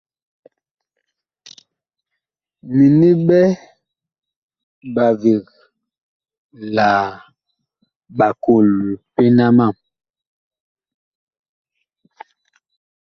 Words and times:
Mini 2.75 3.09
ɓɛ 3.27 3.41
ɓaveg 4.95 5.45
la 6.75 6.87
ɓakol 8.17 8.69
pena 9.15 9.45
mam. 9.57 9.75